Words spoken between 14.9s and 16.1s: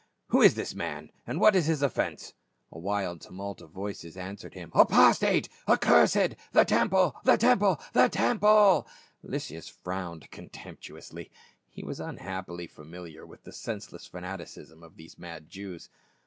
these mad Jews.